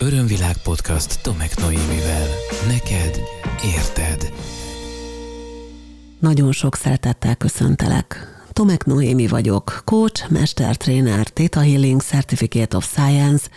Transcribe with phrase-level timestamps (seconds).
[0.00, 2.26] Örömvilág podcast Tomek Noémivel.
[2.66, 3.20] Neked
[3.64, 4.32] érted.
[6.20, 8.26] Nagyon sok szeretettel köszöntelek.
[8.52, 13.48] Tomek Noémi vagyok, coach, mestertréner, Theta Healing Certificate of Science,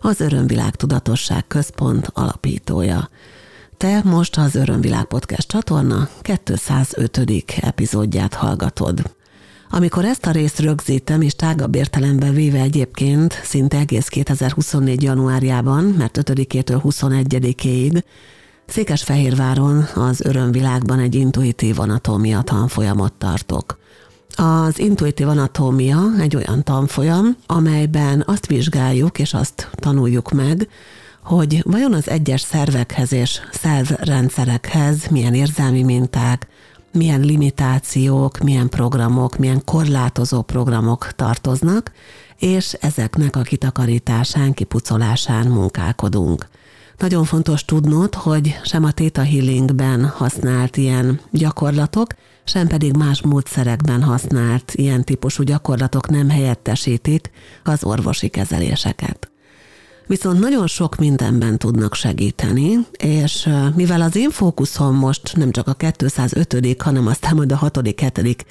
[0.00, 3.08] az Örömvilág Tudatosság Központ alapítója.
[3.76, 7.44] Te most az Örömvilág Podcast csatorna 205.
[7.60, 9.18] epizódját hallgatod.
[9.72, 15.02] Amikor ezt a részt rögzítem, és tágabb értelemben véve egyébként szinte egész 2024.
[15.02, 18.02] januárjában, mert 5-től 21-ig
[18.66, 23.78] Székesfehérváron az Örömvilágban egy intuitív anatómia tanfolyamot tartok.
[24.36, 30.68] Az intuitív anatómia egy olyan tanfolyam, amelyben azt vizsgáljuk és azt tanuljuk meg,
[31.22, 36.46] hogy vajon az egyes szervekhez és szervrendszerekhez milyen érzelmi minták,
[36.92, 41.92] milyen limitációk, milyen programok, milyen korlátozó programok tartoznak,
[42.38, 46.48] és ezeknek a kitakarításán, kipucolásán munkálkodunk.
[46.98, 52.06] Nagyon fontos tudnod, hogy sem a Theta Healingben használt ilyen gyakorlatok,
[52.44, 57.30] sem pedig más módszerekben használt ilyen típusú gyakorlatok nem helyettesítik
[57.64, 59.29] az orvosi kezeléseket
[60.10, 65.74] viszont nagyon sok mindenben tudnak segíteni, és mivel az én fókuszom most nem csak a
[65.74, 68.46] 205 hanem aztán majd a 6 7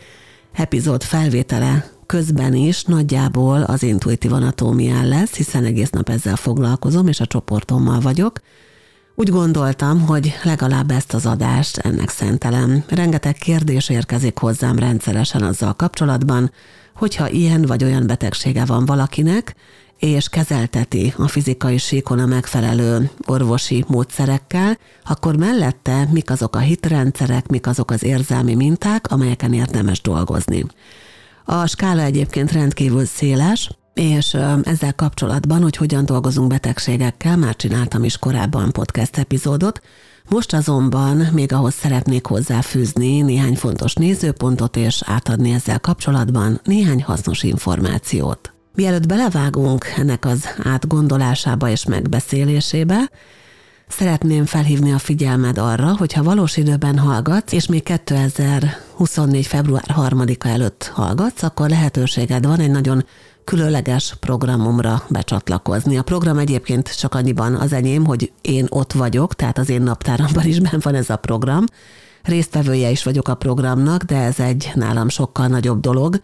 [0.53, 7.19] epizód felvétele közben is nagyjából az intuitív anatómián lesz, hiszen egész nap ezzel foglalkozom, és
[7.19, 8.39] a csoportommal vagyok,
[9.15, 12.83] úgy gondoltam, hogy legalább ezt az adást ennek szentelem.
[12.87, 16.51] Rengeteg kérdés érkezik hozzám rendszeresen azzal kapcsolatban,
[16.95, 19.55] hogyha ilyen vagy olyan betegsége van valakinek,
[19.99, 27.47] és kezelteti a fizikai síkon a megfelelő orvosi módszerekkel, akkor mellette mik azok a hitrendszerek,
[27.47, 30.65] mik azok az érzelmi minták, amelyeken érdemes dolgozni.
[31.45, 38.17] A skála egyébként rendkívül széles, és ezzel kapcsolatban, hogy hogyan dolgozunk betegségekkel, már csináltam is
[38.17, 39.81] korábban podcast epizódot,
[40.29, 47.43] most azonban még ahhoz szeretnék hozzáfűzni néhány fontos nézőpontot, és átadni ezzel kapcsolatban néhány hasznos
[47.43, 48.53] információt.
[48.75, 53.09] Mielőtt belevágunk ennek az átgondolásába és megbeszélésébe,
[53.87, 59.45] szeretném felhívni a figyelmed arra, hogy ha valós időben hallgatsz, és még 2024.
[59.45, 63.05] február 3-a előtt hallgatsz, akkor lehetőséged van egy nagyon
[63.43, 65.97] különleges programomra becsatlakozni.
[65.97, 70.45] A program egyébként csak annyiban az enyém, hogy én ott vagyok, tehát az én naptáramban
[70.45, 71.63] is benn van ez a program.
[72.23, 76.19] Résztvevője is vagyok a programnak, de ez egy nálam sokkal nagyobb dolog,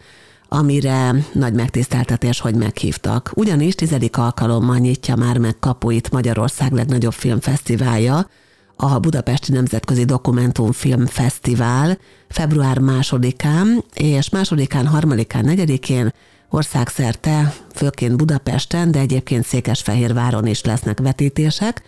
[0.48, 3.30] amire nagy megtiszteltetés, hogy meghívtak.
[3.34, 8.28] Ugyanis tizedik alkalommal nyitja már meg kapuit Magyarország legnagyobb filmfesztiválja,
[8.76, 11.98] a Budapesti Nemzetközi Dokumentumfilm Fesztivál
[12.28, 16.12] február másodikán, és másodikán, harmadikán, negyedikén
[16.50, 21.82] országszerte, főként Budapesten, de egyébként Székesfehérváron is lesznek vetítések,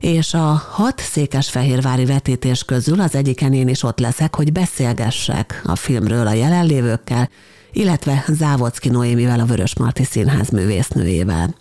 [0.00, 5.76] és a hat székesfehérvári vetítés közül az egyiken én is ott leszek, hogy beszélgessek a
[5.76, 7.28] filmről a jelenlévőkkel,
[7.72, 11.54] illetve Závodszki Noémivel, a Vörös Marti Színház művésznőjével.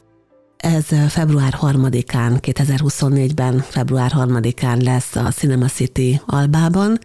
[0.58, 7.00] Ez február 3-án, 2024-ben február 3-án lesz a Cinema City Albában,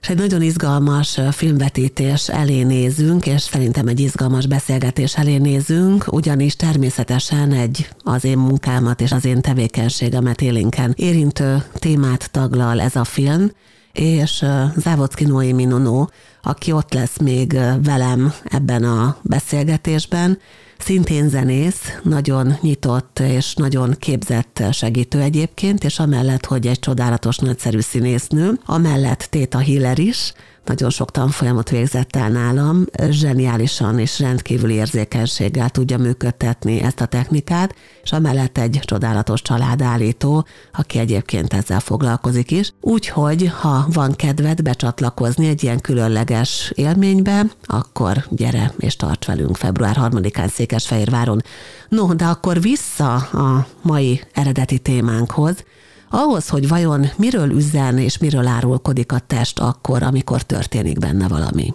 [0.00, 6.56] és egy nagyon izgalmas filmvetítés elé nézünk, és szerintem egy izgalmas beszélgetés elé nézünk, ugyanis
[6.56, 13.04] természetesen egy az én munkámat és az én tevékenységemet élénken érintő témát taglal ez a
[13.04, 13.50] film,
[13.92, 14.44] és
[14.76, 16.06] Závodszki Noémi Nono,
[16.42, 20.38] aki ott lesz még velem ebben a beszélgetésben,
[20.78, 27.80] szintén zenész, nagyon nyitott és nagyon képzett segítő egyébként, és amellett, hogy egy csodálatos, nagyszerű
[27.80, 30.32] színésznő, amellett Téta Hiller is,
[30.68, 37.74] nagyon sok tanfolyamot végzett el nálam, zseniálisan és rendkívüli érzékenységgel tudja működtetni ezt a technikát,
[38.02, 42.72] és amellett egy csodálatos családállító, aki egyébként ezzel foglalkozik is.
[42.80, 49.96] Úgyhogy, ha van kedved becsatlakozni egy ilyen különleges élménybe, akkor gyere és tarts velünk február
[50.00, 51.42] 3-án Székesfehérváron.
[51.88, 55.64] No, de akkor vissza a mai eredeti témánkhoz,
[56.10, 61.74] ahhoz, hogy vajon miről üzen és miről árulkodik a test akkor, amikor történik benne valami.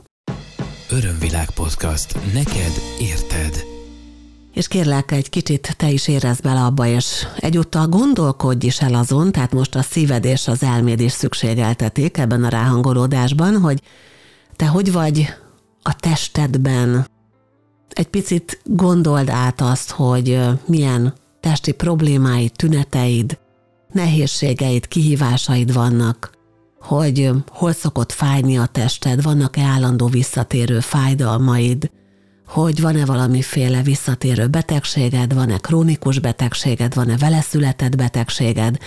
[0.90, 2.34] Örömvilág podcast.
[2.34, 3.64] Neked érted.
[4.54, 9.32] És kérlek, egy kicsit te is érezd bele abba, és egyúttal gondolkodj is el azon,
[9.32, 13.82] tehát most a szíved és az elméd is szükségeltetik ebben a ráhangolódásban, hogy
[14.56, 15.34] te hogy vagy
[15.82, 17.08] a testedben.
[17.90, 23.38] Egy picit gondold át azt, hogy milyen testi problémáid, tüneteid,
[23.94, 26.32] nehézségeid, kihívásaid vannak,
[26.80, 31.92] hogy hol szokott fájni a tested, vannak-e állandó visszatérő fájdalmaid,
[32.48, 38.78] hogy van-e valamiféle visszatérő betegséged, van-e krónikus betegséged, van-e vele született betegséged,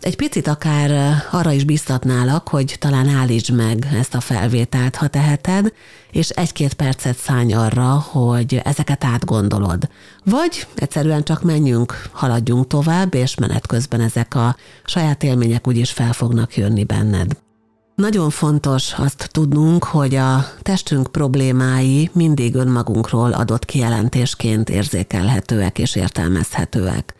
[0.00, 5.72] egy picit akár arra is biztatnálak, hogy talán állítsd meg ezt a felvételt, ha teheted,
[6.10, 9.88] és egy-két percet szállj arra, hogy ezeket átgondolod.
[10.24, 16.12] Vagy egyszerűen csak menjünk, haladjunk tovább, és menet közben ezek a saját élmények úgyis fel
[16.12, 17.36] fognak jönni benned.
[17.94, 27.14] Nagyon fontos azt tudnunk, hogy a testünk problémái mindig önmagunkról adott kijelentésként érzékelhetőek és értelmezhetőek.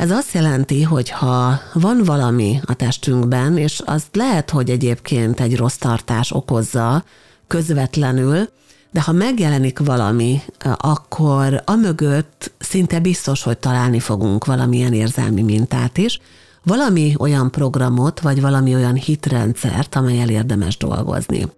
[0.00, 5.56] Ez azt jelenti, hogy ha van valami a testünkben, és az lehet, hogy egyébként egy
[5.56, 7.04] rossz tartás okozza
[7.46, 8.48] közvetlenül,
[8.90, 10.40] de ha megjelenik valami,
[10.76, 16.20] akkor amögött szinte biztos, hogy találni fogunk valamilyen érzelmi mintát is,
[16.62, 21.48] valami olyan programot, vagy valami olyan hitrendszert, amelyel érdemes dolgozni.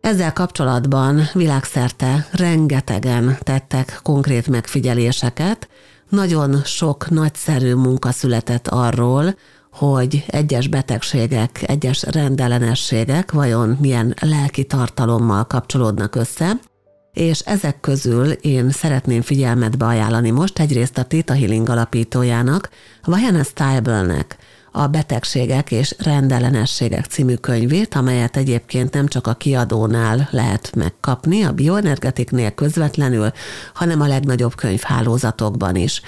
[0.00, 5.68] Ezzel kapcsolatban világszerte rengetegen tettek konkrét megfigyeléseket,
[6.10, 9.34] nagyon sok nagyszerű munka született arról,
[9.72, 16.60] hogy egyes betegségek, egyes rendellenességek vajon milyen lelki tartalommal kapcsolódnak össze,
[17.12, 22.68] és ezek közül én szeretném figyelmetbe ajánlani most egyrészt a Theta Healing alapítójának,
[23.04, 24.36] Vajana Stibelnek
[24.72, 31.52] a Betegségek és Rendellenességek című könyvét, amelyet egyébként nem csak a kiadónál lehet megkapni, a
[31.52, 33.32] bioenergetiknél közvetlenül,
[33.74, 36.02] hanem a legnagyobb könyvhálózatokban is.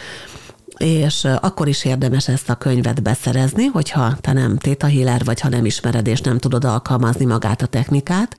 [0.76, 5.48] És akkor is érdemes ezt a könyvet beszerezni, hogyha te nem Theta Healer vagy, ha
[5.48, 8.38] nem ismered és nem tudod alkalmazni magát a technikát,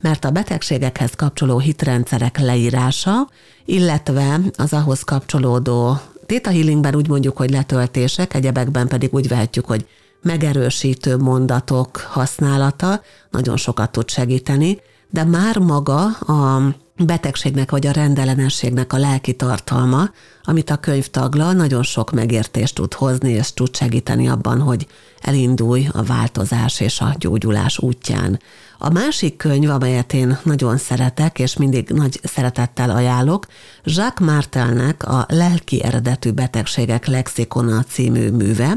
[0.00, 3.28] mert a betegségekhez kapcsoló hitrendszerek leírása,
[3.64, 9.86] illetve az ahhoz kapcsolódó Theta Healingben úgy mondjuk, hogy letöltések, egyebekben pedig úgy vehetjük, hogy
[10.22, 14.78] megerősítő mondatok használata nagyon sokat tud segíteni,
[15.12, 20.10] de már maga a betegségnek vagy a rendellenességnek a lelki tartalma,
[20.42, 24.86] amit a könyv tagla, nagyon sok megértést tud hozni, és tud segíteni abban, hogy
[25.20, 28.40] elindulj a változás és a gyógyulás útján.
[28.78, 33.46] A másik könyv, amelyet én nagyon szeretek, és mindig nagy szeretettel ajánlok,
[33.84, 38.74] Jacques Martelnek a Lelki eredetű betegségek lexikona című műve.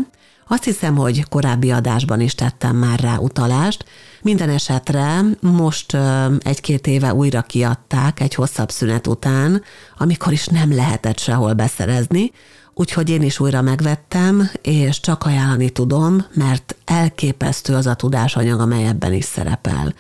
[0.48, 3.86] Azt hiszem, hogy korábbi adásban is tettem már rá utalást.
[4.26, 5.98] Minden esetre most
[6.40, 9.62] egy-két éve újra kiadták egy hosszabb szünet után,
[9.98, 12.32] amikor is nem lehetett sehol beszerezni,
[12.74, 18.88] Úgyhogy én is újra megvettem, és csak ajánlani tudom, mert elképesztő az a tudásanyag, amely
[18.88, 19.94] ebben is szerepel.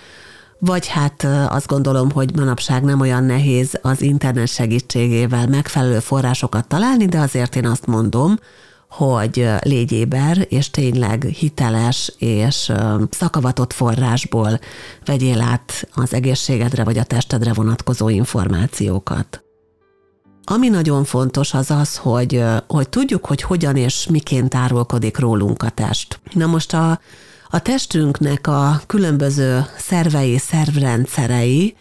[0.59, 7.05] Vagy hát azt gondolom, hogy manapság nem olyan nehéz az internet segítségével megfelelő forrásokat találni,
[7.05, 8.35] de azért én azt mondom,
[8.95, 12.71] hogy légy éber, és tényleg hiteles és
[13.09, 14.59] szakavatott forrásból
[15.05, 19.43] vegyél át az egészségedre vagy a testedre vonatkozó információkat.
[20.43, 25.69] Ami nagyon fontos az az, hogy, hogy tudjuk, hogy hogyan és miként árulkodik rólunk a
[25.69, 26.19] test.
[26.31, 26.99] Na most a,
[27.49, 31.75] a testünknek a különböző szervei, szervrendszerei,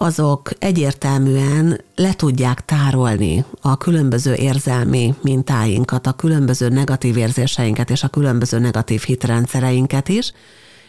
[0.00, 8.08] azok egyértelműen le tudják tárolni a különböző érzelmi mintáinkat, a különböző negatív érzéseinket és a
[8.08, 10.32] különböző negatív hitrendszereinket is,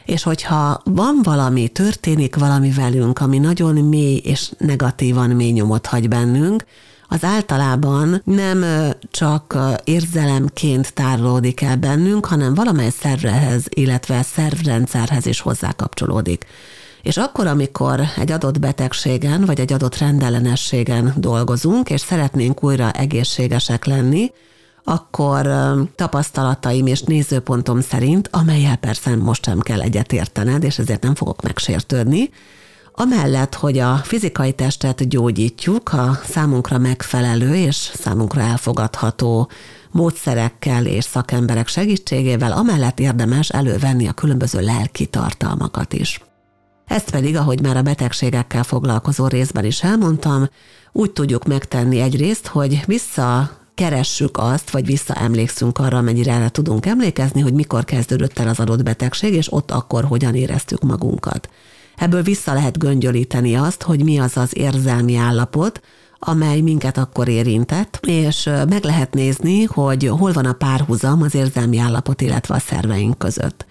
[0.06, 6.08] és hogyha van valami, történik valami velünk, ami nagyon mély és negatívan mély nyomot hagy
[6.08, 6.66] bennünk,
[7.08, 8.66] az általában nem
[9.12, 16.46] csak érzelemként tárolódik el bennünk, hanem valamely szervrehez, illetve szervrendszerhez is hozzákapcsolódik.
[17.02, 23.86] És akkor, amikor egy adott betegségen vagy egy adott rendellenességen dolgozunk, és szeretnénk újra egészségesek
[23.86, 24.32] lenni,
[24.84, 25.50] akkor
[25.96, 32.30] tapasztalataim és nézőpontom szerint, amelyel persze most sem kell egyetértened, és ezért nem fogok megsértődni,
[33.02, 39.50] Amellett, hogy a fizikai testet gyógyítjuk a számunkra megfelelő és számunkra elfogadható
[39.92, 46.22] módszerekkel és szakemberek segítségével, amellett érdemes elővenni a különböző lelki tartalmakat is.
[46.90, 50.50] Ezt pedig, ahogy már a betegségekkel foglalkozó részben is elmondtam,
[50.92, 57.42] úgy tudjuk megtenni egyrészt, hogy vissza keressük azt, vagy visszaemlékszünk arra, mennyire el tudunk emlékezni,
[57.42, 61.50] hogy mikor kezdődött el az adott betegség, és ott akkor hogyan éreztük magunkat.
[61.96, 65.82] Ebből vissza lehet göngyölíteni azt, hogy mi az az érzelmi állapot,
[66.20, 71.78] amely minket akkor érintett, és meg lehet nézni, hogy hol van a párhuzam az érzelmi
[71.78, 73.66] állapot, illetve a szerveink között.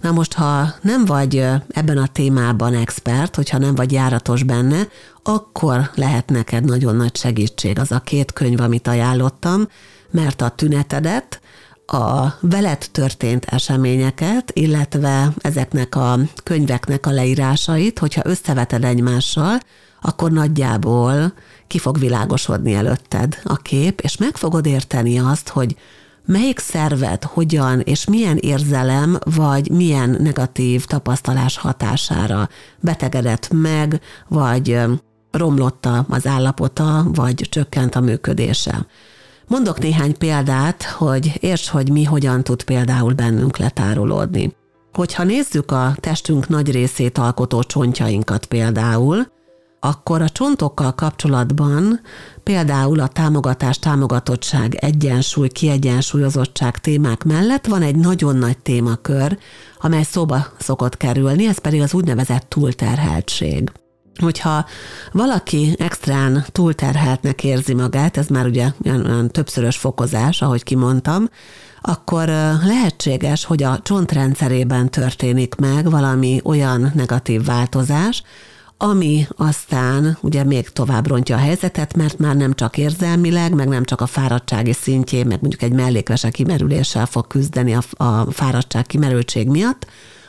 [0.00, 4.88] Na most, ha nem vagy ebben a témában expert, hogyha nem vagy járatos benne,
[5.22, 9.68] akkor lehet neked nagyon nagy segítség az a két könyv, amit ajánlottam,
[10.10, 11.40] mert a tünetedet,
[11.86, 19.58] a veled történt eseményeket, illetve ezeknek a könyveknek a leírásait, hogyha összeveted egymással,
[20.00, 21.32] akkor nagyjából
[21.66, 25.76] ki fog világosodni előtted a kép, és meg fogod érteni azt, hogy
[26.24, 32.48] melyik szervet, hogyan és milyen érzelem vagy milyen negatív tapasztalás hatására
[32.80, 34.80] betegedett meg, vagy
[35.30, 38.86] romlotta az állapota, vagy csökkent a működése.
[39.46, 44.56] Mondok néhány példát, hogy érts, hogy mi hogyan tud például bennünk letárolódni.
[44.92, 49.26] Hogyha nézzük a testünk nagy részét alkotó csontjainkat például,
[49.80, 52.00] akkor a csontokkal kapcsolatban
[52.42, 59.38] például a támogatás, támogatottság, egyensúly, kiegyensúlyozottság témák mellett van egy nagyon nagy témakör,
[59.80, 63.72] amely szóba szokott kerülni, ez pedig az úgynevezett túlterheltség.
[64.20, 64.64] Hogyha
[65.12, 71.28] valaki extrán túlterheltnek érzi magát, ez már ugye olyan többszörös fokozás, ahogy kimondtam,
[71.80, 72.26] akkor
[72.64, 78.22] lehetséges, hogy a csontrendszerében történik meg valami olyan negatív változás,
[78.82, 83.84] ami aztán ugye még tovább rontja a helyzetet, mert már nem csak érzelmileg, meg nem
[83.84, 89.48] csak a fáradtsági szintjén, meg mondjuk egy mellékvese kimerüléssel fog küzdeni a, a fáradtság kimerültség
[89.48, 89.86] miatt,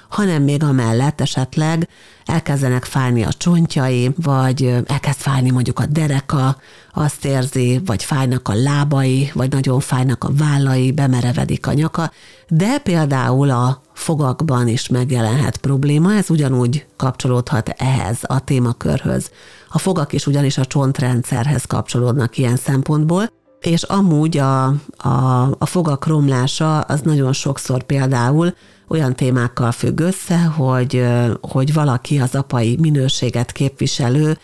[0.10, 1.88] hanem még amellett esetleg
[2.26, 6.58] elkezdenek fájni a csontjai, vagy elkezd fájni mondjuk a dereka,
[6.94, 12.12] azt érzi, vagy fájnak a lábai, vagy nagyon fájnak a vállai, bemerevedik a nyaka,
[12.48, 19.32] de például a fogakban is megjelenhet probléma, ez ugyanúgy kapcsolódhat ehhez a témakörhöz.
[19.70, 23.30] A fogak is ugyanis a csontrendszerhez kapcsolódnak ilyen szempontból,
[23.60, 24.64] és amúgy a,
[24.98, 28.54] a, a fogak romlása az nagyon sokszor például
[28.88, 31.06] olyan témákkal függ össze, hogy,
[31.42, 34.38] hogy valaki az apai minőséget képviselő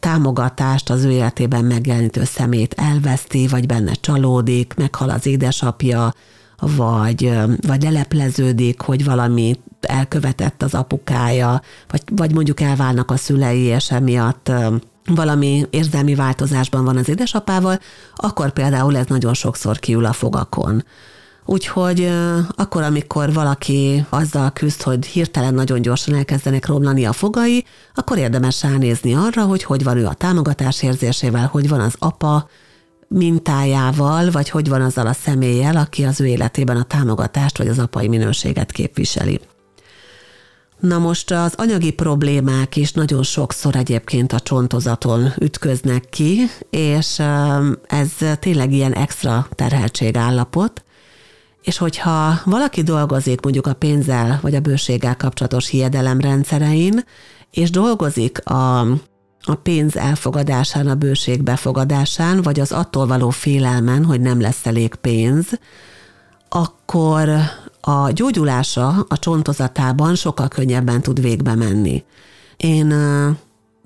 [0.00, 6.12] támogatást az ő életében megjelenítő szemét elveszti, vagy benne csalódik, meghal az édesapja,
[6.58, 7.32] vagy,
[7.66, 14.50] vagy lelepleződik, hogy valami elkövetett az apukája, vagy, vagy mondjuk elválnak a szülei, és emiatt
[15.06, 17.78] valami érzelmi változásban van az édesapával,
[18.16, 20.84] akkor például ez nagyon sokszor kiül a fogakon.
[21.46, 22.10] Úgyhogy
[22.48, 28.62] akkor, amikor valaki azzal küzd, hogy hirtelen nagyon gyorsan elkezdenek romlani a fogai, akkor érdemes
[28.62, 32.48] ránézni arra, hogy hogy van ő a támogatás érzésével, hogy van az apa
[33.08, 37.78] mintájával, vagy hogy van azzal a személlyel, aki az ő életében a támogatást vagy az
[37.78, 39.40] apai minőséget képviseli.
[40.80, 47.22] Na most az anyagi problémák is nagyon sokszor egyébként a csontozaton ütköznek ki, és
[47.86, 50.84] ez tényleg ilyen extra terheltségállapot,
[51.62, 57.04] és hogyha valaki dolgozik mondjuk a pénzzel vagy a bőséggel kapcsolatos hiedelemrendszerein,
[57.50, 58.86] és dolgozik a,
[59.46, 64.94] a pénz elfogadásán, a bőség befogadásán, vagy az attól való félelmen, hogy nem lesz elég
[64.94, 65.46] pénz,
[66.48, 67.28] akkor
[67.80, 72.04] a gyógyulása a csontozatában sokkal könnyebben tud végbe menni.
[72.56, 72.94] Én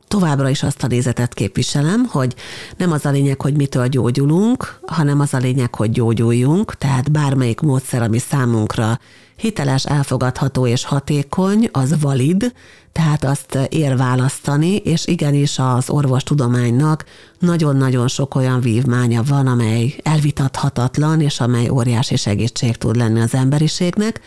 [0.09, 2.35] továbbra is azt a nézetet képviselem, hogy
[2.77, 7.61] nem az a lényeg, hogy mitől gyógyulunk, hanem az a lényeg, hogy gyógyuljunk, tehát bármelyik
[7.61, 8.99] módszer, ami számunkra
[9.37, 12.53] hiteles, elfogadható és hatékony, az valid,
[12.93, 17.05] tehát azt ér választani, és igenis az orvostudománynak
[17.39, 24.21] nagyon-nagyon sok olyan vívmánya van, amely elvitathatatlan, és amely óriási segítség tud lenni az emberiségnek,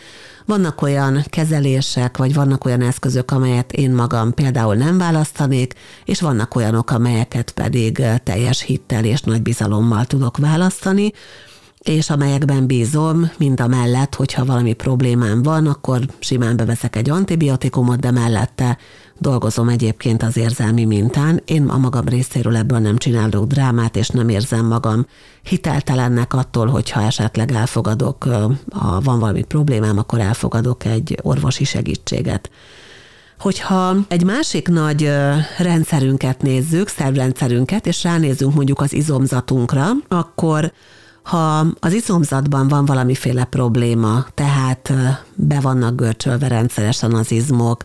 [0.46, 6.54] vannak olyan kezelések, vagy vannak olyan eszközök, amelyet én magam például nem választanék, és vannak
[6.54, 11.12] olyanok, amelyeket pedig teljes hittel és nagy bizalommal tudok választani,
[11.82, 18.00] és amelyekben bízom, mind a mellett, hogyha valami problémám van, akkor simán beveszek egy antibiotikumot,
[18.00, 18.78] de mellette
[19.22, 21.42] dolgozom egyébként az érzelmi mintán.
[21.44, 25.06] Én a magam részéről ebből nem csinálok drámát, és nem érzem magam
[25.42, 28.24] hiteltelennek attól, hogyha esetleg elfogadok,
[28.70, 32.50] ha van valami problémám, akkor elfogadok egy orvosi segítséget.
[33.38, 35.10] Hogyha egy másik nagy
[35.58, 40.72] rendszerünket nézzük, szervrendszerünket, és ránézünk mondjuk az izomzatunkra, akkor
[41.22, 44.92] ha az izomzatban van valamiféle probléma, tehát
[45.34, 47.84] be vannak görcsölve rendszeresen az izmok,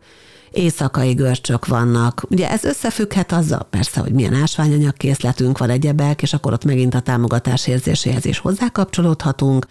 [0.52, 2.26] éjszakai görcsök vannak.
[2.30, 6.94] Ugye ez összefügghet azzal persze, hogy milyen ásványanyag készletünk van egyebek, és akkor ott megint
[6.94, 9.66] a támogatás érzéséhez is hozzákapcsolódhatunk,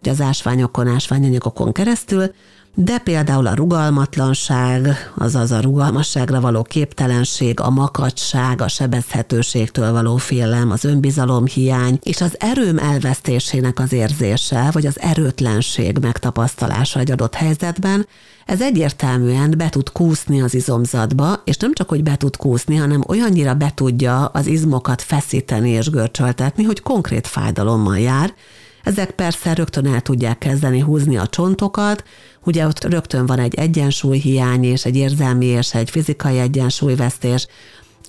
[0.00, 2.34] ugye az ásványokon, ásványanyagokon keresztül,
[2.74, 10.70] de például a rugalmatlanság, azaz a rugalmasságra való képtelenség, a makacság, a sebezhetőségtől való félelem,
[10.70, 17.34] az önbizalom hiány, és az erőm elvesztésének az érzése, vagy az erőtlenség megtapasztalása egy adott
[17.34, 18.06] helyzetben,
[18.46, 23.04] ez egyértelműen be tud kúszni az izomzatba, és nem csak, hogy be tud kúszni, hanem
[23.06, 28.34] olyannyira be tudja az izmokat feszíteni és görcsöltetni, hogy konkrét fájdalommal jár,
[28.82, 32.04] ezek persze rögtön el tudják kezdeni húzni a csontokat,
[32.44, 37.46] ugye ott rögtön van egy egyensúlyhiány és egy érzelmi és egy fizikai egyensúlyvesztés,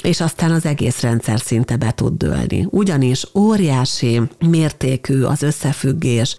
[0.01, 2.67] és aztán az egész rendszer szinte be tud dőlni.
[2.69, 6.37] Ugyanis óriási mértékű az összefüggés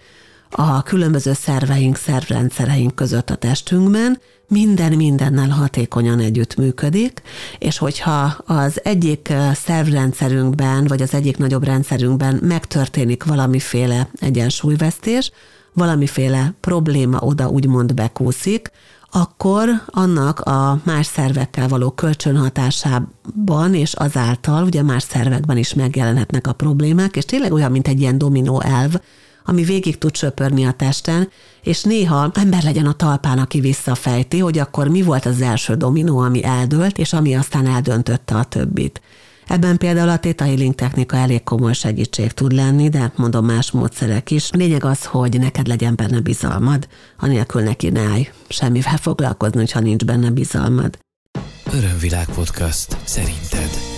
[0.56, 7.22] a különböző szerveink, szervrendszereink között a testünkben, minden mindennel hatékonyan együttműködik,
[7.58, 15.30] és hogyha az egyik szervrendszerünkben, vagy az egyik nagyobb rendszerünkben megtörténik valamiféle egyensúlyvesztés,
[15.72, 18.70] valamiféle probléma oda úgymond bekúszik,
[19.10, 26.52] akkor annak a más szervekkel való kölcsönhatásában és azáltal ugye más szervekben is megjelenhetnek a
[26.52, 28.94] problémák, és tényleg olyan, mint egy ilyen dominó elv,
[29.44, 31.28] ami végig tud söpörni a testen,
[31.62, 36.18] és néha ember legyen a talpán, aki visszafejti, hogy akkor mi volt az első dominó,
[36.18, 39.00] ami eldőlt, és ami aztán eldöntötte a többit.
[39.46, 44.30] Ebben például a Theta Healing technika elég komoly segítség tud lenni, de mondom más módszerek
[44.30, 44.50] is.
[44.50, 50.04] Lényeg az, hogy neked legyen benne bizalmad, anélkül neki ne állj semmivel foglalkozni, hogyha nincs
[50.04, 50.98] benne bizalmad.
[51.72, 53.93] Örömvilág podcast szerinted.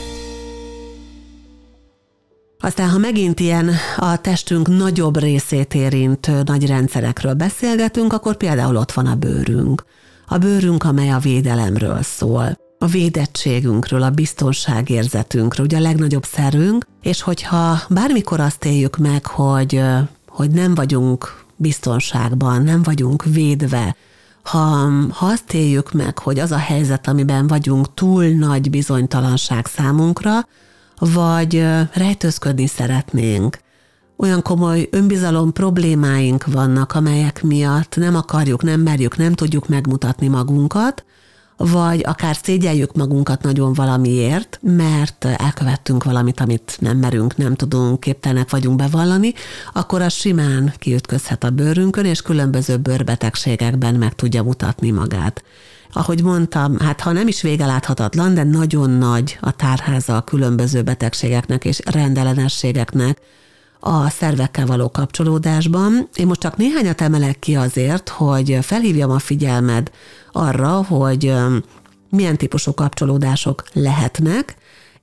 [2.60, 8.92] Aztán, ha megint ilyen a testünk nagyobb részét érintő nagy rendszerekről beszélgetünk, akkor például ott
[8.92, 9.84] van a bőrünk.
[10.26, 17.22] A bőrünk, amely a védelemről szól a védettségünkről, a biztonságérzetünkről, ugye a legnagyobb szerünk, és
[17.22, 19.82] hogyha bármikor azt éljük meg, hogy,
[20.28, 23.96] hogy nem vagyunk biztonságban, nem vagyunk védve,
[24.42, 24.58] ha,
[25.10, 30.46] ha azt éljük meg, hogy az a helyzet, amiben vagyunk, túl nagy bizonytalanság számunkra,
[30.98, 33.58] vagy rejtőzködni szeretnénk,
[34.16, 41.04] olyan komoly önbizalom problémáink vannak, amelyek miatt nem akarjuk, nem merjük, nem tudjuk megmutatni magunkat,
[41.56, 48.50] vagy akár szégyeljük magunkat nagyon valamiért, mert elkövettünk valamit, amit nem merünk, nem tudunk, képtelenek
[48.50, 49.32] vagyunk bevallani,
[49.72, 55.42] akkor az simán kiütközhet a bőrünkön, és különböző bőrbetegségekben meg tudja mutatni magát.
[55.92, 60.82] Ahogy mondtam, hát ha nem is vége láthatatlan, de nagyon nagy a tárháza a különböző
[60.82, 63.20] betegségeknek és rendellenességeknek,
[63.80, 66.08] a szervekkel való kapcsolódásban.
[66.14, 69.90] Én most csak néhányat emelek ki azért, hogy felhívjam a figyelmed
[70.32, 71.34] arra, hogy
[72.10, 74.56] milyen típusú kapcsolódások lehetnek,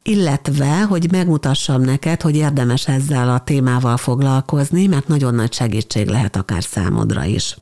[0.04, 6.36] illetve, hogy megmutassam neked, hogy érdemes ezzel a témával foglalkozni, mert nagyon nagy segítség lehet
[6.36, 7.56] akár számodra is.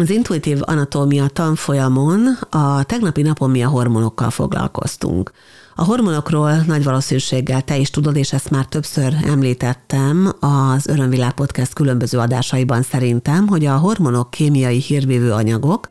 [0.00, 5.30] Az intuitív anatómia tanfolyamon a tegnapi napon mi a hormonokkal foglalkoztunk.
[5.74, 11.72] A hormonokról nagy valószínűséggel te is tudod, és ezt már többször említettem az Örömvilág Podcast
[11.72, 15.88] különböző adásaiban szerintem, hogy a hormonok kémiai hírvívő anyagok,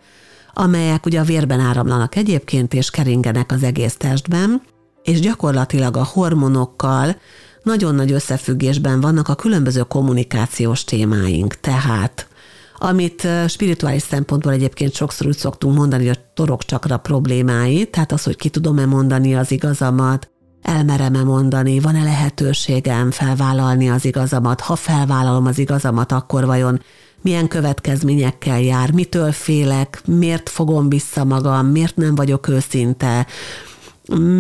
[0.54, 4.62] amelyek ugye a vérben áramlanak egyébként, és keringenek az egész testben,
[5.04, 7.16] és gyakorlatilag a hormonokkal
[7.64, 11.60] nagyon nagy összefüggésben vannak a különböző kommunikációs témáink.
[11.60, 12.28] Tehát
[12.86, 18.36] amit spirituális szempontból egyébként sokszor úgy szoktunk mondani, a torok csakra problémái, tehát az, hogy
[18.36, 25.58] ki tudom-e mondani az igazamat, elmerem-e mondani, van-e lehetőségem felvállalni az igazamat, ha felvállalom az
[25.58, 26.82] igazamat, akkor vajon
[27.22, 33.28] milyen következményekkel jár, mitől félek, miért fogom vissza magam, miért nem vagyok őszinte,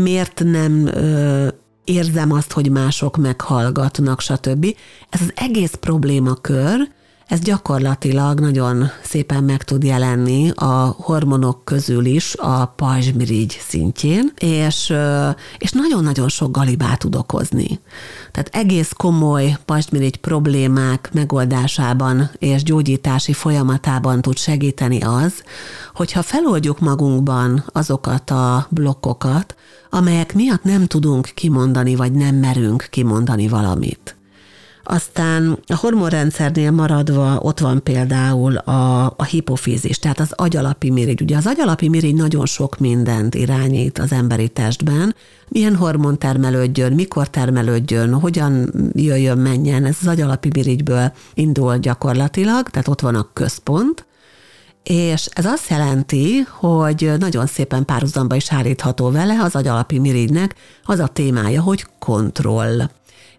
[0.03, 1.47] miért nem ö,
[1.83, 4.65] érzem azt, hogy mások meghallgatnak, stb.
[5.09, 6.87] Ez az egész problémakör,
[7.27, 14.93] ez gyakorlatilag nagyon szépen meg tud jelenni a hormonok közül is a pajzsmirigy szintjén, és,
[15.57, 17.79] és nagyon-nagyon sok galibát tud okozni.
[18.31, 25.43] Tehát egész komoly pajzsmirigy problémák megoldásában és gyógyítási folyamatában tud segíteni az,
[25.93, 29.55] hogyha feloldjuk magunkban azokat a blokkokat,
[29.89, 34.15] amelyek miatt nem tudunk kimondani, vagy nem merünk kimondani valamit.
[34.83, 41.21] Aztán a hormonrendszernél maradva ott van például a, a hipofízis, tehát az agyalapi mirigy.
[41.21, 45.15] Ugye az agyalapi mirigy nagyon sok mindent irányít az emberi testben.
[45.47, 49.85] Milyen hormon termelődjön, mikor termelődjön, hogyan jöjjön, menjen.
[49.85, 54.05] Ez az agyalapi mirigyből indul gyakorlatilag, tehát ott van a központ,
[54.83, 60.99] és ez azt jelenti, hogy nagyon szépen párhuzamba is állítható vele az agyalapi mirigynek az
[60.99, 62.81] a témája, hogy kontroll.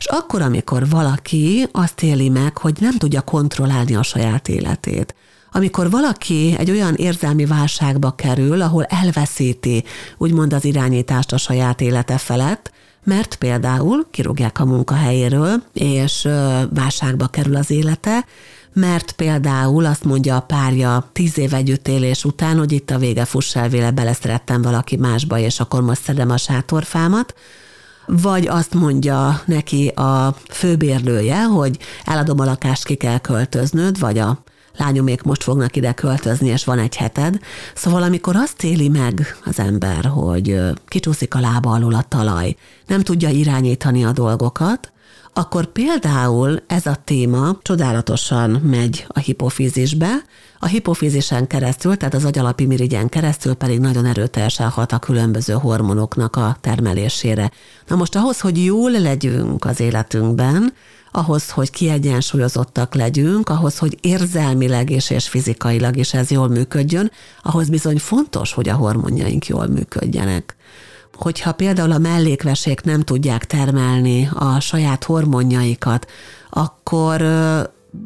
[0.04, 5.14] És akkor, amikor valaki azt éli meg, hogy nem tudja kontrollálni a saját életét,
[5.52, 9.84] amikor valaki egy olyan érzelmi válságba kerül, ahol elveszíti
[10.16, 12.70] úgymond az irányítást a saját élete felett,
[13.04, 16.28] mert például kirúgják a munkahelyéről, és
[16.70, 18.24] válságba kerül az élete,
[18.72, 23.56] mert például azt mondja a párja tíz év együttélés után, hogy itt a vége fuss
[23.56, 27.34] el véle, beleszerettem valaki másba, és akkor most szedem a sátorfámat,
[28.06, 34.38] vagy azt mondja neki a főbérlője, hogy eladom a lakást, ki kell költöznöd, vagy a
[34.76, 37.38] lányomék most fognak ide költözni, és van egy heted.
[37.74, 43.00] Szóval amikor azt éli meg az ember, hogy kicsúszik a lába alul a talaj, nem
[43.00, 44.92] tudja irányítani a dolgokat,
[45.34, 50.12] akkor például ez a téma csodálatosan megy a hipofízisbe,
[50.58, 56.36] a hipofízisen keresztül, tehát az agyalapi mirigyen keresztül pedig nagyon erőteljesen hat a különböző hormonoknak
[56.36, 57.50] a termelésére.
[57.86, 60.72] Na most ahhoz, hogy jól legyünk az életünkben,
[61.10, 67.10] ahhoz, hogy kiegyensúlyozottak legyünk, ahhoz, hogy érzelmileg és, és fizikailag is ez jól működjön,
[67.42, 70.56] ahhoz bizony fontos, hogy a hormonjaink jól működjenek
[71.14, 76.10] hogyha például a mellékvesék nem tudják termelni a saját hormonjaikat,
[76.50, 77.20] akkor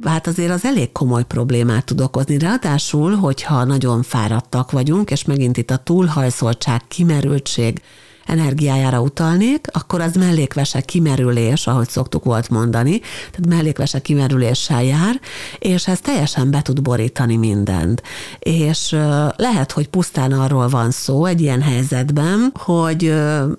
[0.04, 2.38] hát azért az elég komoly problémát tud okozni.
[2.38, 7.82] Ráadásul, hogyha nagyon fáradtak vagyunk, és megint itt a túlhajszoltság, kimerültség,
[8.28, 15.20] energiájára utalnék, akkor az mellékvese kimerülés, ahogy szoktuk volt mondani, tehát mellékvese kimerüléssel jár,
[15.58, 18.02] és ez teljesen be tud borítani mindent.
[18.38, 18.96] És
[19.36, 23.14] lehet, hogy pusztán arról van szó egy ilyen helyzetben, hogy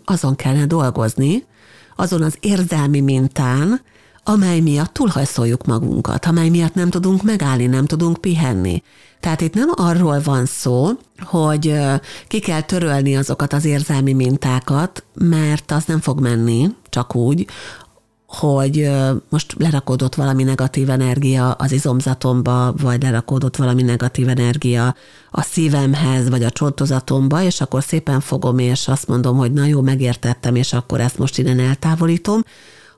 [0.06, 1.46] azon kellene dolgozni,
[1.96, 3.82] azon az érzelmi mintán,
[4.30, 8.84] amely miatt túlhajszoljuk magunkat, amely miatt nem tudunk megállni, nem tudunk pihenni.
[9.20, 10.90] Tehát itt nem arról van szó,
[11.20, 11.74] hogy
[12.28, 17.48] ki kell törölni azokat az érzelmi mintákat, mert az nem fog menni csak úgy,
[18.28, 18.90] hogy
[19.30, 24.96] most lerakódott valami negatív energia az izomzatomba, vagy lerakódott valami negatív energia
[25.32, 29.82] a szívemhez, vagy a csontozatomba, és akkor szépen fogom, és azt mondom, hogy na jó,
[29.82, 32.42] megértettem, és akkor ezt most innen eltávolítom,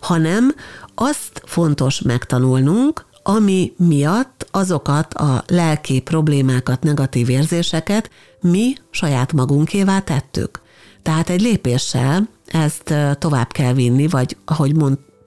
[0.01, 0.55] hanem
[0.95, 8.09] azt fontos megtanulnunk, ami miatt azokat a lelki problémákat, negatív érzéseket
[8.41, 10.61] mi saját magunkévá tettük.
[11.01, 14.75] Tehát egy lépéssel ezt tovább kell vinni, vagy ahogy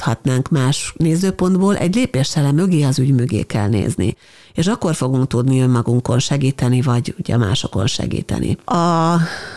[0.04, 4.16] mondhatnánk más nézőpontból, egy lépéssel mögé az ügy mögé kell nézni.
[4.52, 8.56] És akkor fogunk tudni önmagunkon segíteni, vagy ugye másokon segíteni.
[8.64, 9.16] A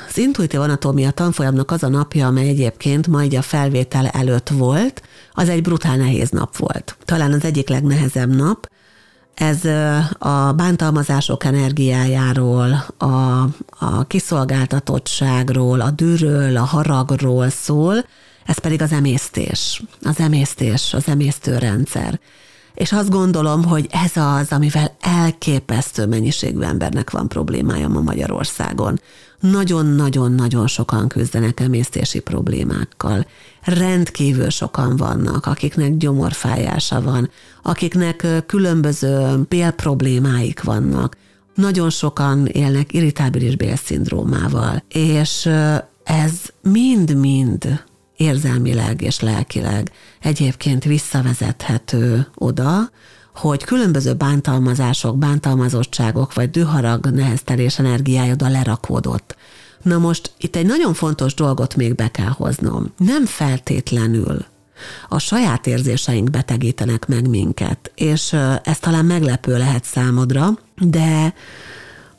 [0.10, 5.02] az intuitív anatómia tanfolyamnak az a napja, amely egyébként majd a felvétel előtt volt,
[5.34, 6.98] az egy brutál nehéz nap volt.
[7.06, 8.70] Talán az egyik legnehezebb nap.
[9.34, 9.66] Ez
[10.20, 13.06] a bántalmazások energiájáról, a,
[13.70, 18.06] a kiszolgáltatottságról, a dűről, a haragról szól,
[18.48, 22.20] ez pedig az emésztés, az emésztés, az emésztőrendszer.
[22.74, 29.00] És azt gondolom, hogy ez az, amivel elképesztő mennyiségű embernek van problémája ma Magyarországon
[29.40, 33.26] nagyon-nagyon-nagyon sokan küzdenek emésztési problémákkal.
[33.62, 37.30] Rendkívül sokan vannak, akiknek gyomorfájása van,
[37.64, 41.18] akiknek különböző bélproblémáik vannak.
[41.56, 45.50] Nagyon sokan élnek irritábilis bélszindrómával, és
[46.04, 46.32] ez
[46.62, 47.84] mind-mind
[48.18, 52.90] érzelmileg és lelkileg egyébként visszavezethető oda,
[53.36, 59.36] hogy különböző bántalmazások, bántalmazottságok vagy düharag neheztelés energiája oda lerakódott.
[59.82, 62.94] Na most itt egy nagyon fontos dolgot még be kell hoznom.
[62.98, 64.46] Nem feltétlenül
[65.08, 71.34] a saját érzéseink betegítenek meg minket, és ez talán meglepő lehet számodra, de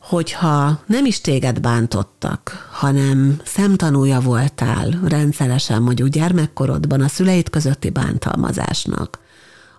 [0.09, 9.19] hogyha nem is téged bántottak, hanem szemtanúja voltál rendszeresen mondjuk gyermekkorodban a szüleid közötti bántalmazásnak,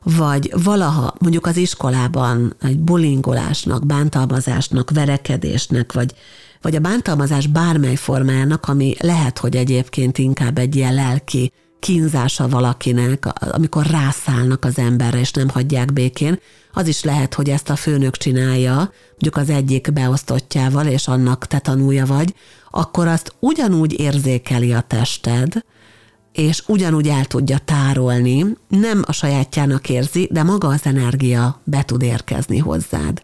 [0.03, 6.13] vagy valaha mondjuk az iskolában egy bulingolásnak, bántalmazásnak, verekedésnek, vagy,
[6.61, 13.25] vagy a bántalmazás bármely formájának, ami lehet, hogy egyébként inkább egy ilyen lelki kínzása valakinek,
[13.39, 16.39] amikor rászállnak az emberre, és nem hagyják békén,
[16.73, 18.75] az is lehet, hogy ezt a főnök csinálja,
[19.09, 22.33] mondjuk az egyik beosztottjával, és annak te tanulja vagy,
[22.71, 25.63] akkor azt ugyanúgy érzékeli a tested,
[26.31, 32.01] és ugyanúgy el tudja tárolni, nem a sajátjának érzi, de maga az energia be tud
[32.01, 33.23] érkezni hozzád.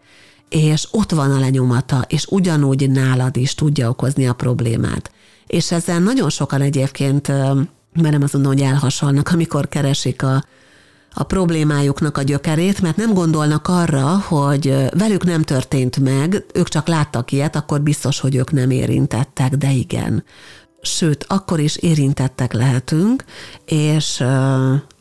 [0.50, 5.12] És ott van a lenyomata, és ugyanúgy nálad is tudja okozni a problémát.
[5.48, 7.32] És ezzel nagyon sokan egyébként,
[8.02, 10.44] merem azt mondani, hogy elhasalnak, amikor keresik a,
[11.14, 16.88] a problémájuknak a gyökerét, mert nem gondolnak arra, hogy velük nem történt meg, ők csak
[16.88, 20.24] láttak ilyet, akkor biztos, hogy ők nem érintettek, de igen.
[20.82, 23.24] Sőt, akkor is érintettek lehetünk,
[23.66, 24.24] és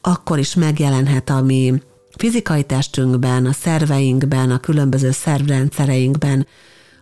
[0.00, 1.83] akkor is megjelenhet a mi
[2.16, 6.46] fizikai testünkben, a szerveinkben, a különböző szervrendszereinkben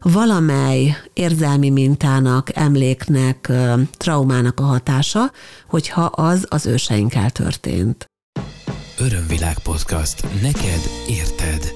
[0.02, 3.52] valamely érzelmi mintának, emléknek,
[3.96, 5.30] traumának a hatása,
[5.68, 8.06] hogyha az az őseinkkel történt.
[8.98, 10.42] Örömvilág podcast.
[10.42, 11.72] Neked érted.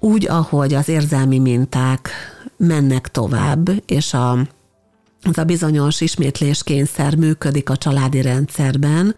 [0.00, 2.10] Úgy, ahogy az érzelmi minták
[2.56, 4.38] mennek tovább, és a
[5.22, 9.16] ez a bizonyos ismétléskényszer működik a családi rendszerben,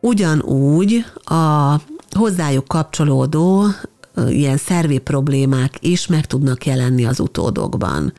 [0.00, 1.74] ugyanúgy a
[2.10, 3.66] hozzájuk kapcsolódó
[4.28, 8.12] ilyen szervi problémák is meg tudnak jelenni az utódokban.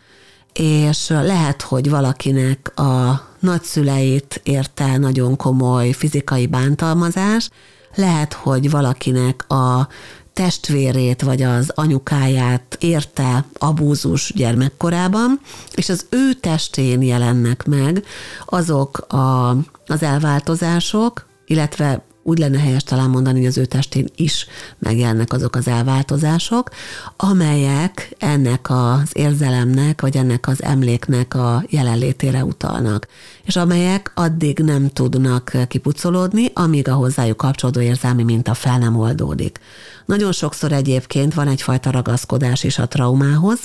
[0.54, 7.50] És lehet, hogy valakinek a nagyszüleit érte nagyon komoly fizikai bántalmazás,
[7.96, 9.88] lehet, hogy valakinek a
[10.34, 15.40] testvérét vagy az anyukáját érte abúzus gyermekkorában,
[15.76, 18.04] és az ő testén jelennek meg
[18.46, 19.50] azok a,
[19.88, 24.48] az elváltozások, illetve úgy lenne helyes talán mondani, hogy az ő testén is
[24.80, 26.70] megjelennek azok az elváltozások,
[27.18, 33.08] amelyek ennek az érzelemnek, vagy ennek az emléknek a jelenlétére utalnak,
[33.44, 39.60] és amelyek addig nem tudnak kipucolódni, amíg a hozzájuk kapcsolódó érzelmi minta fel nem oldódik.
[40.06, 43.60] Nagyon sokszor egyébként van egyfajta ragaszkodás is a traumához,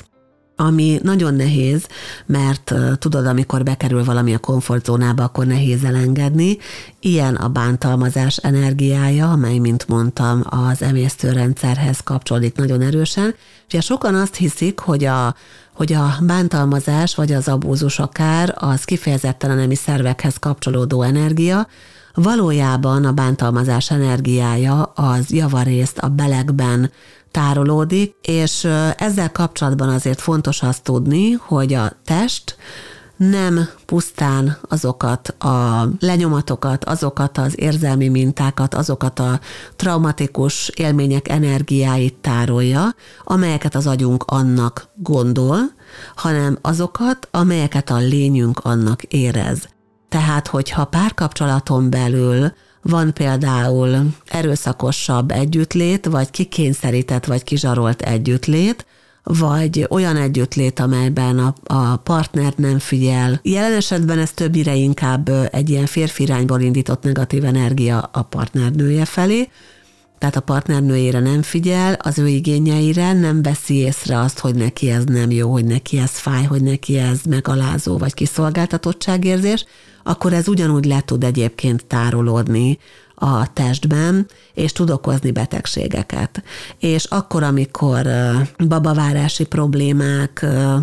[0.61, 1.87] ami nagyon nehéz,
[2.27, 6.59] mert tudod, amikor bekerül valami a komfortzónába, akkor nehéz elengedni.
[7.01, 13.35] Ilyen a bántalmazás energiája, amely, mint mondtam, az emésztőrendszerhez kapcsolódik nagyon erősen.
[13.67, 15.35] Ugye sokan azt hiszik, hogy a
[15.73, 21.67] hogy a bántalmazás vagy az abúzus akár az kifejezetten a nemi szervekhez kapcsolódó energia,
[22.15, 26.91] valójában a bántalmazás energiája az javarészt a belegben
[27.31, 28.65] tárolódik, és
[28.97, 32.57] ezzel kapcsolatban azért fontos azt tudni, hogy a test
[33.17, 39.41] nem pusztán azokat a lenyomatokat, azokat az érzelmi mintákat, azokat a
[39.77, 45.59] traumatikus élmények energiáit tárolja, amelyeket az agyunk annak gondol,
[46.17, 49.69] hanem azokat, amelyeket a lényünk annak érez.
[50.09, 58.87] Tehát, hogyha párkapcsolaton belül van például erőszakosabb együttlét, vagy kikényszerített, vagy kizsarolt együttlét,
[59.23, 63.41] vagy olyan együttlét, amelyben a, a partner nem figyel.
[63.43, 69.49] Jelen esetben ez többire inkább egy ilyen férfi irányból indított negatív energia a partnernője felé,
[70.19, 75.05] tehát a partnernőjére nem figyel, az ő igényeire nem veszi észre azt, hogy neki ez
[75.05, 79.65] nem jó, hogy neki ez fáj, hogy neki ez megalázó vagy kiszolgáltatottságérzés,
[80.11, 82.79] akkor ez ugyanúgy le tud egyébként tárolódni
[83.15, 86.43] a testben, és tud okozni betegségeket.
[86.79, 88.07] És akkor, amikor
[88.69, 90.39] babavárási problémák,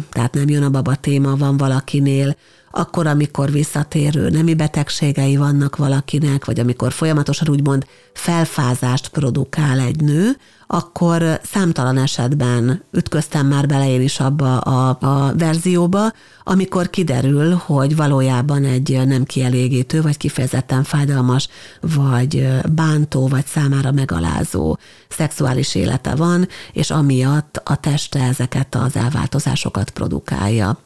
[0.10, 2.36] tehát nem jön a baba téma, van valakinél,
[2.72, 10.38] akkor, amikor visszatérő nemi betegségei vannak valakinek, vagy amikor folyamatosan úgymond felfázást produkál egy nő,
[10.68, 16.12] akkor számtalan esetben ütköztem már bele én is abba a, a verzióba,
[16.44, 21.48] amikor kiderül, hogy valójában egy nem kielégítő, vagy kifejezetten fájdalmas,
[21.82, 24.78] vagy bántó, vagy számára megalázó
[25.10, 30.78] szexuális élete van, és amiatt a teste ezeket az elváltozásokat produkálja.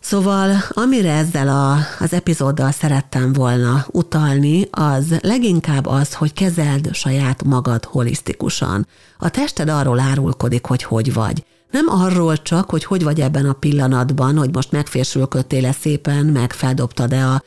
[0.00, 7.44] Szóval, amire ezzel a, az epizóddal szerettem volna utalni, az leginkább az, hogy kezeld saját
[7.44, 8.86] magad holisztikusan.
[9.18, 11.44] A tested arról árulkodik, hogy hogy vagy.
[11.70, 17.26] Nem arról csak, hogy hogy vagy ebben a pillanatban, hogy most megfésülködtél-e szépen, meg feldobtad-e
[17.26, 17.42] a,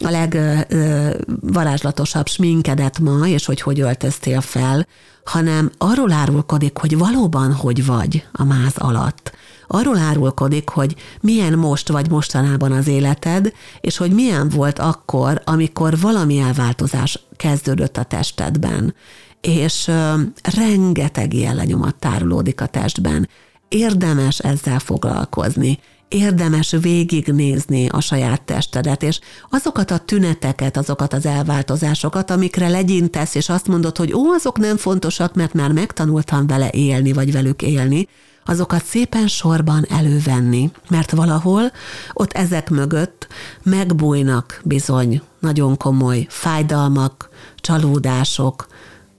[0.00, 4.86] a legvarázslatosabb sminkedet ma, és hogy hogy öltöztél fel,
[5.24, 9.32] hanem arról árulkodik, hogy valóban hogy vagy a máz alatt
[9.66, 15.98] arról árulkodik, hogy milyen most vagy mostanában az életed, és hogy milyen volt akkor, amikor
[16.00, 18.94] valami elváltozás kezdődött a testedben.
[19.40, 20.14] És ö,
[20.56, 23.28] rengeteg ilyen lenyomat tárolódik a testben.
[23.68, 32.30] Érdemes ezzel foglalkozni érdemes végignézni a saját testedet, és azokat a tüneteket, azokat az elváltozásokat,
[32.30, 37.12] amikre legyintesz, és azt mondod, hogy ó, azok nem fontosak, mert már megtanultam vele élni,
[37.12, 38.08] vagy velük élni,
[38.46, 41.72] azokat szépen sorban elővenni, mert valahol
[42.12, 43.26] ott ezek mögött
[43.62, 48.66] megbújnak bizony nagyon komoly fájdalmak, csalódások,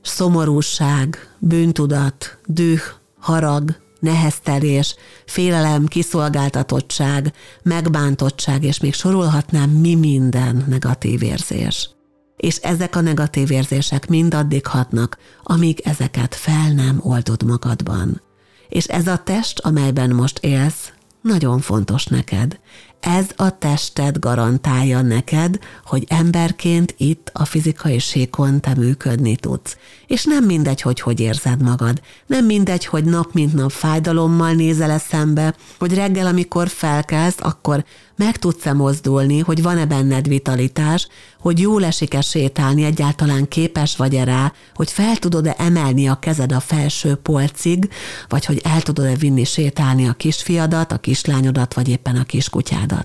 [0.02, 2.82] szomorúság, bűntudat, düh,
[3.20, 11.90] harag, neheztelés, félelem, kiszolgáltatottság, megbántottság, és még sorolhatnám mi minden negatív érzés.
[12.38, 18.22] És ezek a negatív érzések mind addig hatnak, amíg ezeket fel nem oldod magadban.
[18.69, 22.60] És ez a test, amelyben most élsz, nagyon fontos neked.
[23.08, 29.78] Ez a tested garantálja neked, hogy emberként itt a fizikai síkon te működni tudsz.
[30.08, 32.02] És nem mindegy, hogy hogy érzed magad.
[32.26, 37.86] Nem mindegy, hogy nap mint nap fájdalommal nézel eszembe, hogy reggel, amikor felkelsz, akkor
[38.17, 41.08] meg tudsz-e mozdulni, hogy van-e benned vitalitás,
[41.39, 46.60] hogy jól esik-e sétálni, egyáltalán képes vagy-e rá, hogy fel tudod-e emelni a kezed a
[46.60, 47.89] felső polcig,
[48.28, 52.97] vagy hogy el tudod-e vinni sétálni a kisfiadat, a kislányodat, vagy éppen a kiskutyádat.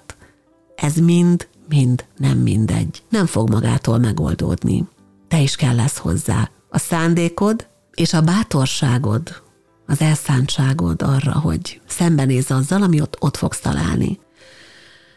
[0.75, 3.03] Ez mind, mind nem mindegy.
[3.09, 4.85] Nem fog magától megoldódni.
[5.29, 6.51] Te is kell lesz hozzá.
[6.69, 9.43] A szándékod és a bátorságod,
[9.87, 14.19] az elszántságod arra, hogy szembenéz azzal, ami ott, ott fogsz találni.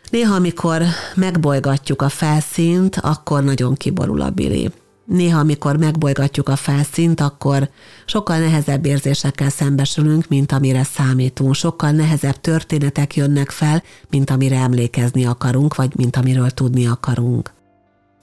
[0.10, 0.84] Néha, amikor
[1.16, 4.72] megbolygatjuk a felszínt, akkor nagyon kiborul a bili.
[5.06, 7.70] Néha, amikor megbolygatjuk a felszínt, akkor
[8.06, 11.54] sokkal nehezebb érzésekkel szembesülünk, mint amire számítunk.
[11.54, 17.54] Sokkal nehezebb történetek jönnek fel, mint amire emlékezni akarunk, vagy mint amiről tudni akarunk.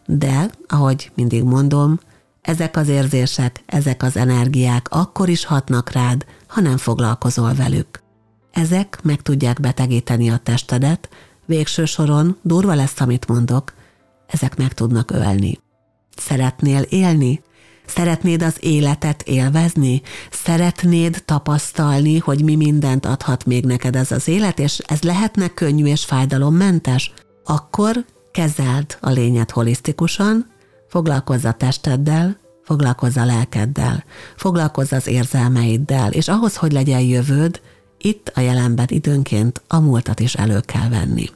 [0.06, 2.00] De, ahogy mindig mondom,
[2.40, 8.02] ezek az érzések, ezek az energiák akkor is hatnak rád, ha nem foglalkozol velük.
[8.50, 11.08] Ezek meg tudják betegíteni a testedet,
[11.46, 13.72] végső soron durva lesz, amit mondok,
[14.26, 15.61] ezek meg tudnak ölni.
[16.16, 17.42] Szeretnél élni?
[17.86, 20.02] Szeretnéd az életet élvezni?
[20.30, 25.84] Szeretnéd tapasztalni, hogy mi mindent adhat még neked ez az élet, és ez lehetne könnyű
[25.84, 27.12] és fájdalommentes?
[27.44, 30.50] Akkor kezeld a lényet holisztikusan,
[30.88, 34.04] foglalkozz a testeddel, foglalkozz a lelkeddel,
[34.36, 37.60] foglalkozz az érzelmeiddel, és ahhoz, hogy legyen jövőd,
[37.98, 41.30] itt a jelenben időnként a múltat is elő kell venni.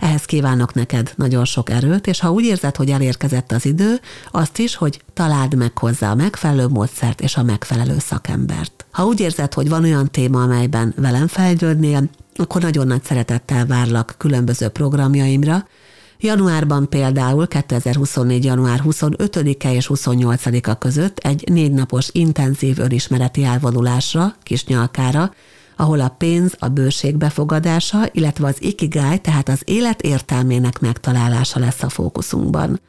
[0.00, 4.58] Ehhez kívánok neked nagyon sok erőt, és ha úgy érzed, hogy elérkezett az idő, azt
[4.58, 8.84] is, hogy találd meg hozzá a megfelelő módszert és a megfelelő szakembert.
[8.90, 14.14] Ha úgy érzed, hogy van olyan téma, amelyben velem fejlődnél, akkor nagyon nagy szeretettel várlak
[14.18, 15.66] különböző programjaimra,
[16.22, 18.44] Januárban például 2024.
[18.44, 25.34] január 25-e és 28-a között egy négy napos intenzív önismereti elvonulásra, Kisnyalkára,
[25.80, 31.82] ahol a pénz, a bőség befogadása, illetve az ikigai, tehát az élet értelmének megtalálása lesz
[31.82, 32.80] a fókuszunkban.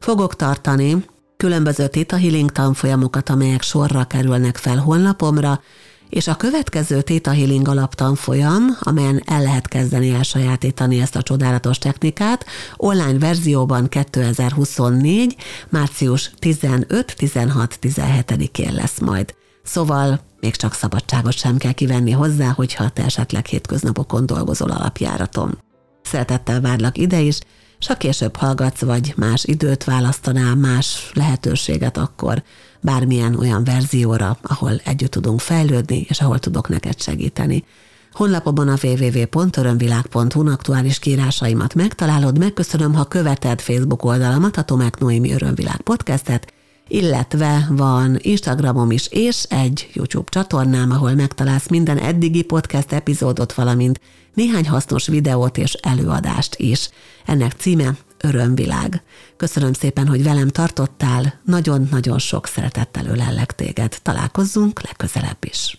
[0.00, 1.04] Fogok tartani
[1.36, 5.60] különböző Theta Healing tanfolyamokat, amelyek sorra kerülnek fel honlapomra,
[6.08, 12.46] és a következő Theta Healing alaptanfolyam, amelyen el lehet kezdeni elsajátítani ezt a csodálatos technikát,
[12.76, 15.36] online verzióban 2024.
[15.68, 19.34] március 15-16-17-én lesz majd.
[19.64, 25.58] Szóval még csak szabadságot sem kell kivenni hozzá, hogyha te esetleg hétköznapokon dolgozol alapjáraton.
[26.02, 27.38] Szeretettel várlak ide is,
[27.78, 32.42] és ha később hallgatsz, vagy más időt választanál, más lehetőséget, akkor
[32.80, 37.64] bármilyen olyan verzióra, ahol együtt tudunk fejlődni, és ahol tudok neked segíteni.
[38.12, 45.80] Honlapomon a www.örömvilág.hu aktuális kírásaimat megtalálod, megköszönöm, ha követed Facebook oldalamat, a Tomák Noémi Örömvilág
[45.80, 46.53] podcastet,
[46.88, 54.00] illetve van Instagramom is, és egy YouTube csatornám, ahol megtalálsz minden eddigi podcast epizódot, valamint
[54.34, 56.88] néhány hasznos videót és előadást is.
[57.24, 59.02] Ennek címe Örömvilág.
[59.36, 63.98] Köszönöm szépen, hogy velem tartottál, nagyon-nagyon sok szeretettel ölellek téged.
[64.02, 65.78] Találkozzunk legközelebb is.